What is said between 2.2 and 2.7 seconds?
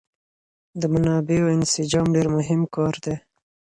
مهم